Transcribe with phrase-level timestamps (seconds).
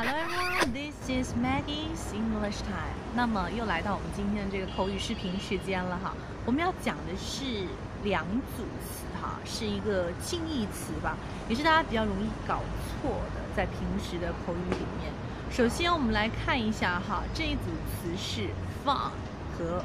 [0.00, 2.94] Hello everyone, this is Maggie's English Time。
[3.16, 6.14] 那么又来到我们今天的这个口语视频时间了哈。
[6.46, 7.66] 我们要讲的是
[8.04, 8.24] 两
[8.56, 11.16] 组词哈，是一个近义词吧，
[11.48, 12.60] 也是大家比较容易搞
[13.02, 15.12] 错的，在平时的口语里面。
[15.50, 18.50] 首先我们来看一下哈，这一组词是
[18.86, 19.10] fun
[19.58, 19.82] 和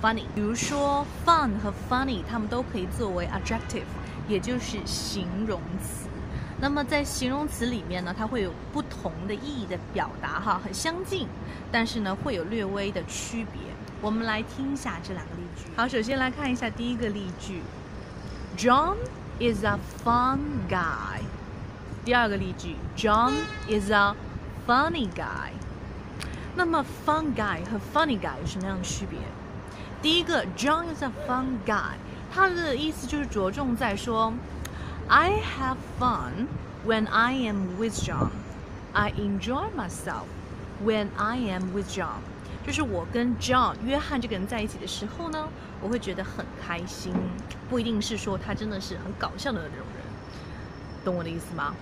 [0.00, 0.26] funny。
[0.32, 3.82] 比如说 fun 和 funny，它们都可以作为 adjective，
[4.28, 6.08] 也就是形容词。
[6.58, 11.28] 那么在形容词里面呢，它会有不同的意义的表达哈，很相近，
[11.70, 13.60] 但是呢会有略微的区别。
[14.00, 15.64] 我们来听一下这两个例句。
[15.76, 17.60] 好，首先来看一下第一个例句
[18.56, 18.96] ，John
[19.38, 20.38] is a fun
[20.68, 21.20] guy。
[22.04, 23.32] 第二个例句，John
[23.68, 24.14] is a
[24.66, 25.50] funny guy。
[26.54, 29.18] 那么 fun guy 和 funny guy 有什么样的区别？
[30.00, 31.96] 第一个，John is a fun guy，
[32.32, 34.32] 它的意思就是着重在说。
[35.07, 36.47] I have fun
[36.85, 38.31] when I am with John.
[38.93, 40.25] I enjoy myself
[40.83, 42.21] when I am with John.
[42.65, 45.47] 就是我跟 John 约翰这个人在一起的时候呢，
[45.81, 47.13] 我会觉得很开心。
[47.69, 50.05] 不一定是说他真的是很搞笑的那种人，
[51.03, 51.73] 懂我的意思吗？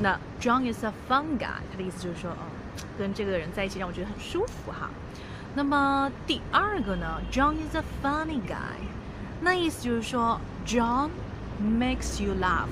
[0.00, 4.90] 那 John is a fun guy，他的意思就是说，嗯，跟这个人在一起让我觉得很舒服哈。
[5.54, 8.88] 那么第二个呢，John is a funny guy，
[9.40, 11.10] 那意思就是说 John。
[11.61, 12.69] Makes you laugh，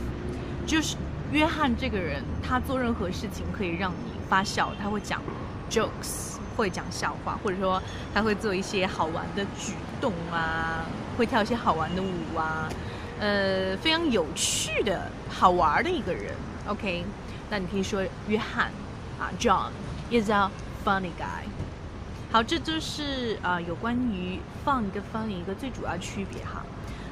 [0.66, 0.96] 就是
[1.34, 4.72] 约翰这个人，他做任何事情可以让你发笑。
[4.82, 5.22] 他会讲
[5.70, 10.86] jokes，会讲笑话，或者说他会做一些好玩的举动啊，
[11.18, 12.70] 会跳一些好玩的舞啊，
[13.20, 16.34] 呃，非常有趣的好玩的一个人。
[16.68, 17.04] OK，
[17.50, 18.72] 那你可以说约翰
[19.20, 19.72] 啊，John
[20.10, 20.50] is a
[20.86, 21.44] funny guy。
[22.32, 26.64] 好，这就是啊有关于 fun 跟 funny 一个最主要区别哈。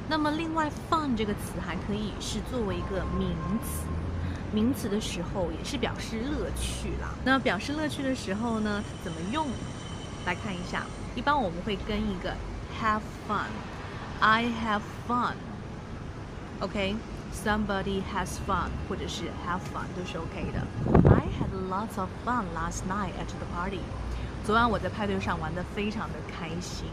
[0.08, 3.86] 那么，另外，fun 这个词还可以是作为一个名词，
[4.52, 7.14] 名词的时候也是表示乐趣啦。
[7.24, 9.48] 那表示乐趣的时候呢，怎么用？
[10.24, 12.34] 来看一下，一般我们会跟一个
[12.80, 14.82] have fun，I have
[16.60, 20.66] fun，OK？Somebody has fun，或者是 have fun 都是 OK 的。
[21.10, 23.82] I had lots of fun last night at the party。
[24.44, 26.86] 昨晚我在派对上玩的非常的开心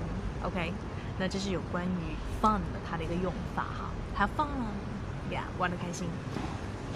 [0.44, 0.74] ，OK？
[1.19, 6.09] 那这是有关于 fun 的它的一个用法哈，have fun，yeah，玩的开心，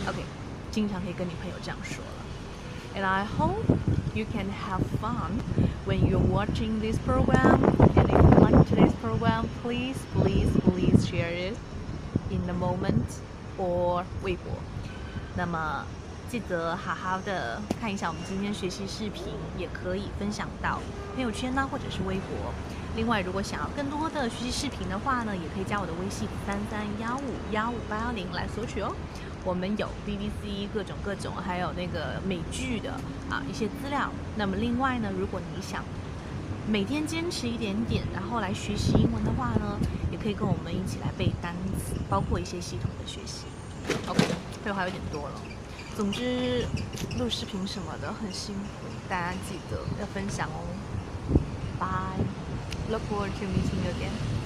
[0.06, 0.22] OK，
[0.70, 2.22] 经常可以跟你朋友这样说了。
[2.94, 3.64] And I hope
[4.14, 5.40] you can have fun
[5.86, 7.58] when you're watching this program.
[7.96, 11.56] And if you like today's program, please, please, please share it
[12.30, 13.20] in the moment
[13.58, 14.52] or 微博。
[15.34, 15.86] 那么
[16.29, 19.23] 记得好好的看一下我们今天学习视频，
[19.57, 20.81] 也可以分享到
[21.15, 22.53] 朋友圈呢，或者是微博。
[22.97, 28.93] 另外，如果想要更多的学习视频的话呢，也可以加我的微信三三幺五幺五八幺零来索取哦。
[29.45, 32.91] 我们有 BBC 各种各种，还有那个美剧的
[33.29, 34.09] 啊一些资料。
[34.35, 35.81] 那么另外呢，如果你想
[36.67, 39.79] 每天坚持一点点，然后来学习英文的话呢，
[40.11, 43.45] 也可以跟我们一起来背单词，包括一些系统的学习。
[44.07, 44.25] OK，
[44.61, 45.41] 废话有点多了。
[45.97, 46.63] 总之，
[47.17, 50.61] 录视频什么的很辛苦，大家记得要分享哦。
[51.79, 51.87] 拜。
[52.87, 54.36] look forward to meeting you again.